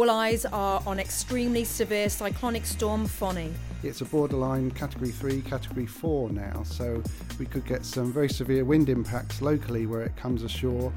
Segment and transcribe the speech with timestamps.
[0.00, 3.52] All eyes are on extremely severe cyclonic storm Fani.
[3.82, 7.02] It's a borderline category 3, category 4 now, so
[7.38, 10.90] we could get some very severe wind impacts locally where it comes ashore.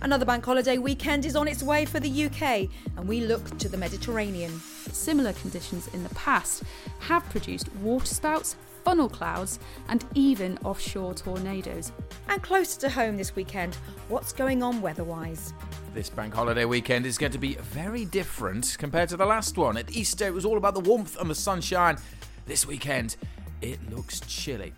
[0.00, 3.68] Another bank holiday weekend is on its way for the UK, and we look to
[3.68, 4.58] the Mediterranean.
[4.90, 6.62] Similar conditions in the past
[7.00, 9.58] have produced waterspouts, funnel clouds,
[9.90, 11.92] and even offshore tornadoes.
[12.30, 13.74] And closer to home this weekend,
[14.08, 15.52] what's going on weather wise?
[15.96, 19.78] This bank holiday weekend is going to be very different compared to the last one.
[19.78, 21.96] At Easter, it was all about the warmth and the sunshine.
[22.44, 23.16] This weekend,
[23.62, 24.74] it looks chilly.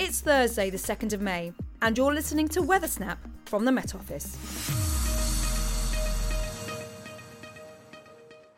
[0.00, 3.94] It's Thursday, the 2nd of May, and you're listening to Weather Snap from the Met
[3.94, 4.36] Office.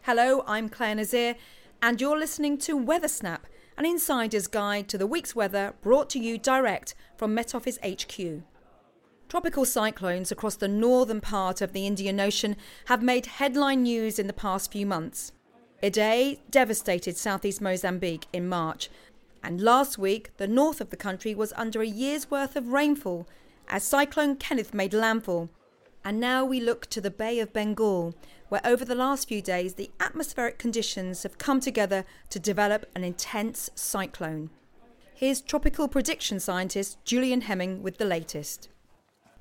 [0.00, 1.34] Hello, I'm Clare Nasir,
[1.82, 6.18] and you're listening to Weather Snap, an insider's guide to the week's weather brought to
[6.18, 8.40] you direct from Met Office HQ.
[9.30, 14.26] Tropical cyclones across the northern part of the Indian Ocean have made headline news in
[14.26, 15.30] the past few months.
[15.84, 18.90] Idai devastated southeast Mozambique in March,
[19.40, 23.24] and last week the north of the country was under a year's worth of rainfall
[23.68, 25.48] as Cyclone Kenneth made landfall.
[26.04, 28.16] And now we look to the Bay of Bengal,
[28.48, 33.04] where over the last few days the atmospheric conditions have come together to develop an
[33.04, 34.50] intense cyclone.
[35.14, 38.68] Here's tropical prediction scientist Julian Heming with the latest.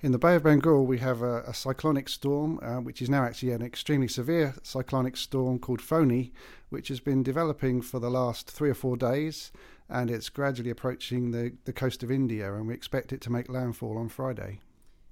[0.02, 3.25] In the Bay of Bengal, we have a, a cyclonic storm, uh, which is now
[3.25, 6.31] actually an extremely severe cyclonic storm called Fani,
[6.69, 9.52] which has been developing for the last three or four days,
[9.89, 13.50] and it's gradually approaching the, the coast of India, and we expect it to make
[13.50, 14.61] landfall on Friday.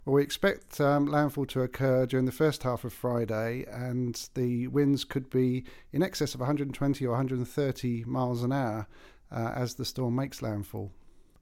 [0.06, 4.68] Well, we expect um, landfall to occur during the first half of Friday, and the
[4.68, 8.88] winds could be in excess of 120 or 130 miles an hour
[9.34, 10.94] uh, as the storm makes landfall.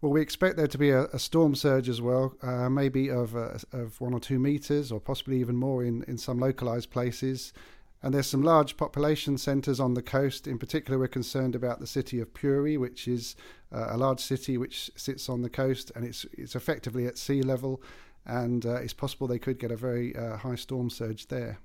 [0.06, 3.36] Well, we expect there to be a, a storm surge as well, uh, maybe of,
[3.36, 7.54] uh, of one or two metres or possibly even more in, in some localised places.
[8.04, 10.46] And there's some large population centres on the coast.
[10.46, 13.36] In particular, we're concerned about the city of Puri, which is
[13.72, 17.42] uh, a large city which sits on the coast and it's, it's effectively at sea
[17.42, 17.82] level.
[18.28, 21.58] And uh, it's possible they could get a very uh, high storm surge there.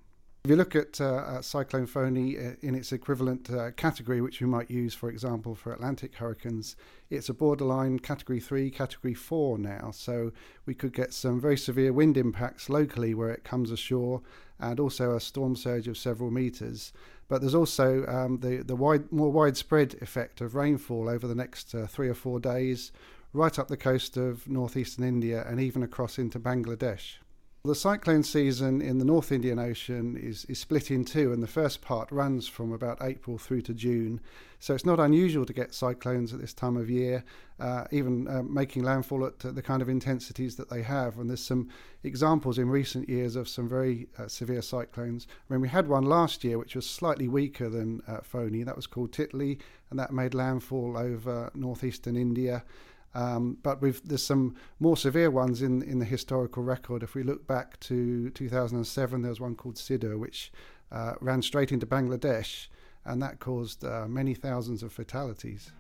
[0.43, 4.47] If you look at, uh, Cyclone Fani uh, in its equivalent uh, category, which we
[4.47, 6.77] might use, for example, for Atlantic hurricanes,
[7.11, 9.91] it's a borderline category 3, category 4 now.
[9.93, 10.33] So
[10.65, 14.23] we could get some very severe wind impacts locally where it comes ashore
[14.59, 16.95] and also a storm surge of several metres.
[17.29, 21.75] But there's also um, the, the wide, more widespread effect of rainfall over the next
[21.75, 22.93] uh, three or four days,
[23.35, 27.17] right up the coast of northeastern India and even across into Bangladesh.
[27.63, 31.47] The cyclone season in the North Indian Ocean is, is split in two, and the
[31.47, 34.19] first part runs from about April through to June.
[34.61, 37.23] So it's not unusual to get cyclones at this time of year,
[37.59, 41.19] uh, even uh, making landfall at the kind of intensities that they have.
[41.19, 41.69] And there's some
[42.03, 45.27] examples in recent years of some very uh, severe cyclones.
[45.29, 48.63] I mean, we had one last year which was slightly weaker than uh, Fani.
[48.63, 49.59] That was called Titli,
[49.91, 52.65] and that made landfall over northeastern India.
[53.15, 57.03] Um, but there's some more severe ones in, in the historical record.
[57.03, 60.53] If we look back to 2007, there was one called Sidr, which
[60.93, 62.69] uh, ran straight into Bangladesh,
[63.05, 65.73] and that caused uh, many thousands of fatalities.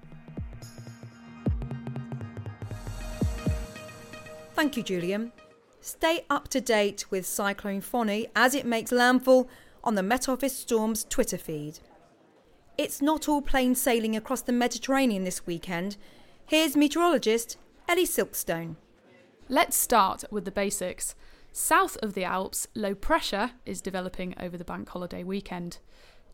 [4.54, 5.32] Thank you, Julian.
[5.80, 9.48] Stay up to date with Cyclone Fani as it makes landfall
[9.82, 11.78] on the Met Office Storms Twitter feed.
[12.76, 15.96] It's not all plain sailing across the Mediterranean this weekend
[16.50, 18.74] Here's meteorologist Ellie Silkstone.
[19.48, 21.14] Let's start with the basics.
[21.52, 25.78] South of the Alps, low pressure is developing over the bank holiday weekend.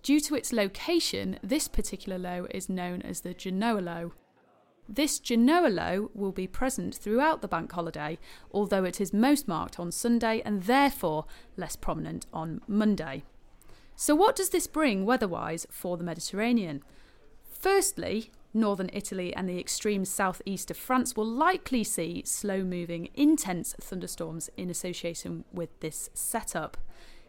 [0.03, 4.15] Due to its location, this particular low is known as the Genoa low.
[4.89, 8.19] This Genoa low will be present throughout the bank holiday,
[8.53, 11.27] although it is most marked on Sunday and therefore
[11.59, 13.23] less prominent on Monday.
[13.97, 16.83] So, what does this bring weather wise for the Mediterranean?
[17.45, 23.75] Firstly, northern Italy and the extreme southeast of France will likely see slow moving, intense
[23.81, 26.77] thunderstorms in association with this setup.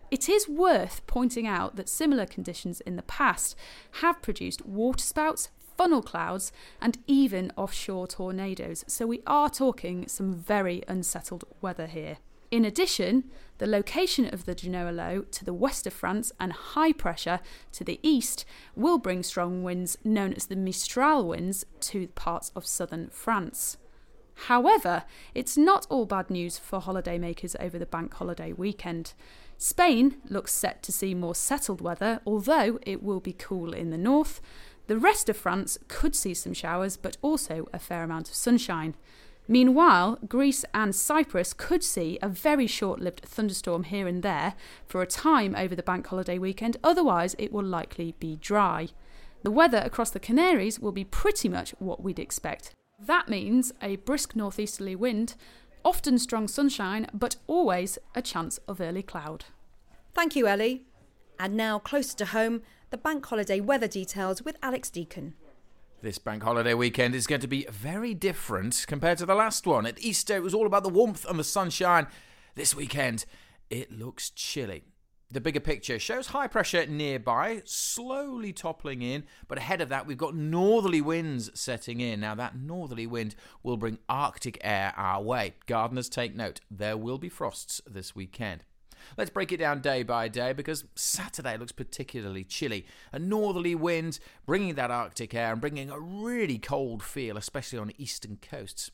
[0.10, 3.56] It is worth pointing out that similar conditions in the past
[4.02, 6.52] have produced waterspouts, funnel clouds,
[6.82, 12.18] and even offshore tornadoes, so we are talking some very unsettled weather here.
[12.50, 13.26] In addition,
[13.58, 17.40] the location of the Genoa low to the west of France and high pressure
[17.74, 18.46] to the east
[18.76, 23.78] will bring strong winds known as the Mistral winds to parts of southern France.
[24.46, 25.04] However,
[25.34, 29.14] it's not all bad news for holidaymakers over the bank holiday weekend.
[29.58, 33.98] Spain looks set to see more settled weather, although it will be cool in the
[33.98, 34.40] north.
[34.86, 38.96] The rest of France could see some showers, but also a fair amount of sunshine.
[39.48, 44.56] Meanwhile, Greece and Cyprus could see a very short lived thunderstorm here and there
[44.86, 48.90] for a time over the bank holiday weekend, otherwise, it will likely be dry.
[49.44, 52.72] The weather across the Canaries will be pretty much what we'd expect.
[53.00, 55.36] That means a brisk northeasterly wind,
[55.86, 59.46] often strong sunshine, but always a chance of early cloud.
[60.14, 60.88] Thank you, Ellie.
[61.40, 65.36] And now, closer to home, the bank holiday weather details with Alex Deacon.
[66.00, 69.88] This bank holiday weekend is going to be very different compared to the last one.
[69.88, 72.06] At Easter, it was all about the warmth and the sunshine.
[72.54, 73.26] This weekend,
[73.72, 74.84] it looks chilly.
[75.32, 80.20] The bigger picture shows high pressure nearby, slowly toppling in, but ahead of that, we've
[80.20, 82.20] got northerly winds setting in.
[82.20, 85.56] Now, that northerly wind will bring Arctic air our way.
[85.66, 88.64] Gardeners take note, there will be frosts this weekend.
[89.18, 92.86] Let's break it down day by day because Saturday looks particularly chilly.
[93.12, 97.92] A northerly wind bringing that Arctic air and bringing a really cold feel, especially on
[97.98, 98.92] eastern coasts.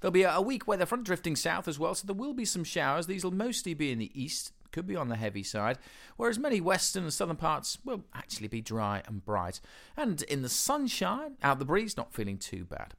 [0.00, 2.64] There'll be a weak weather front drifting south as well, so there will be some
[2.64, 3.06] showers.
[3.06, 5.78] These will mostly be in the east, could be on the heavy side,
[6.16, 9.60] whereas many western and southern parts will actually be dry and bright.
[9.96, 12.94] And in the sunshine, out the breeze, not feeling too bad.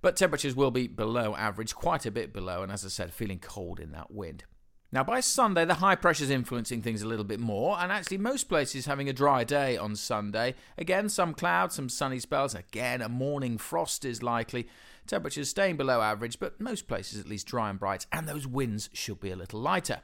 [0.00, 3.38] But temperatures will be below average, quite a bit below, and as I said, feeling
[3.38, 4.44] cold in that wind.
[4.94, 8.18] Now, by Sunday, the high pressure is influencing things a little bit more, and actually,
[8.18, 10.54] most places having a dry day on Sunday.
[10.76, 12.54] Again, some clouds, some sunny spells.
[12.54, 14.68] Again, a morning frost is likely.
[15.06, 18.90] Temperatures staying below average, but most places at least dry and bright, and those winds
[18.92, 20.00] should be a little lighter.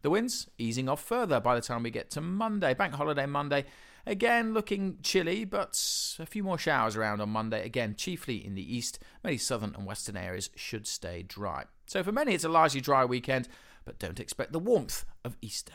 [0.00, 3.66] The winds easing off further by the time we get to Monday, Bank Holiday Monday.
[4.06, 5.78] Again, looking chilly, but
[6.18, 7.64] a few more showers around on Monday.
[7.64, 8.98] Again, chiefly in the east.
[9.22, 11.64] Many southern and western areas should stay dry.
[11.86, 13.48] So, for many, it's a largely dry weekend
[13.84, 15.74] but don't expect the warmth of Easter.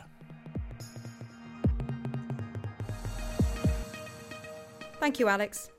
[4.98, 5.70] Thank you, Alex.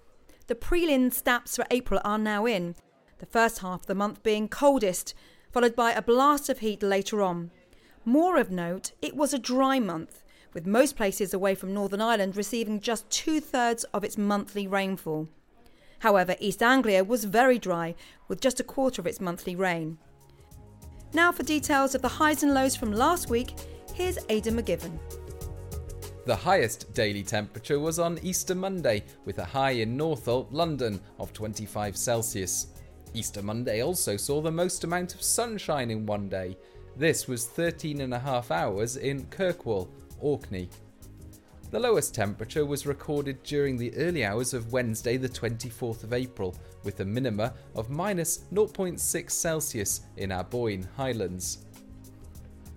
[0.47, 2.75] The prelim stats for April are now in,
[3.19, 5.13] the first half of the month being coldest,
[5.51, 7.51] followed by a blast of heat later on.
[8.03, 10.23] More of note, it was a dry month,
[10.53, 15.29] with most places away from Northern Ireland receiving just two thirds of its monthly rainfall.
[15.99, 17.93] However, East Anglia was very dry,
[18.27, 19.99] with just a quarter of its monthly rain.
[21.13, 23.53] Now, for details of the highs and lows from last week,
[23.93, 24.97] here's Aidan McGivern.
[26.25, 31.33] The highest daily temperature was on Easter Monday, with a high in Northolt, London, of
[31.33, 32.67] 25 Celsius.
[33.13, 36.55] Easter Monday also saw the most amount of sunshine in one day.
[36.95, 39.89] This was 13 and a half hours in Kirkwall,
[40.21, 40.69] Orkney.
[41.71, 46.53] The lowest temperature was recorded during the early hours of Wednesday, the 24th of April,
[46.83, 51.59] with a minima of minus 0.6 Celsius in Aboyne Highlands.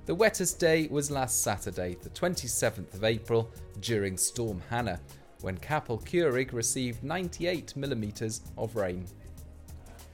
[0.06, 3.50] The wettest day was last Saturday, the 27th of April,
[3.80, 5.00] during Storm Hannah,
[5.40, 9.06] when Capel Curig received 98 millimetres of rain.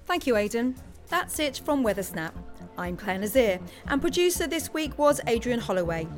[0.06, 0.74] Thank you, Aidan.
[1.08, 2.32] That's it from Weathersnap.
[2.78, 6.08] I'm Clare Nasir, and producer this week was Adrian Holloway.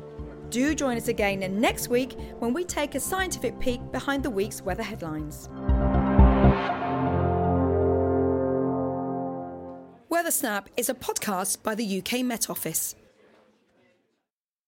[0.53, 4.61] Do join us again next week when we take a scientific peek behind the week's
[4.61, 5.49] weather headlines.
[10.09, 12.93] Weather Snap is a podcast by the UK Met Office.